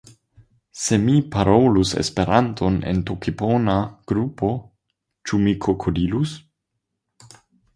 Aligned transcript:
Se 0.83 0.97
mi 1.01 1.17
parolus 1.35 1.91
Esperanton 2.03 2.79
en 2.93 3.03
tokipona 3.11 3.77
grupo, 4.13 4.51
ĉu 5.29 5.41
mi 5.45 5.55
krokodilus? 5.67 6.35